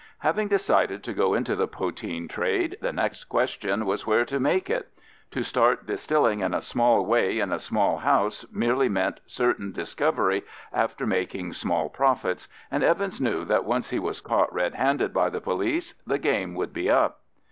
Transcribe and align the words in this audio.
Having 0.17 0.47
decided 0.47 1.03
to 1.03 1.13
go 1.13 1.35
into 1.35 1.55
the 1.55 1.67
poteen 1.67 2.27
trade, 2.27 2.75
the 2.81 2.91
next 2.91 3.25
question 3.25 3.85
was 3.85 4.07
where 4.07 4.25
to 4.25 4.39
make 4.39 4.67
it. 4.67 4.89
To 5.29 5.43
start 5.43 5.85
distilling 5.85 6.39
in 6.39 6.55
a 6.55 6.61
small 6.63 7.05
way 7.05 7.37
in 7.37 7.51
a 7.51 7.59
small 7.59 7.97
house 7.97 8.43
merely 8.51 8.89
meant 8.89 9.19
certain 9.27 9.71
discovery 9.71 10.43
after 10.73 11.05
making 11.05 11.53
small 11.53 11.87
profits, 11.87 12.47
and 12.71 12.83
Evans 12.83 13.21
knew 13.21 13.45
that 13.45 13.63
once 13.65 13.91
he 13.91 13.99
was 13.99 14.21
caught 14.21 14.51
red 14.51 14.73
handed 14.73 15.13
by 15.13 15.29
the 15.29 15.39
police 15.39 15.93
the 16.07 16.17
game 16.17 16.55
would 16.55 16.73
be 16.73 16.89
up. 16.89 17.19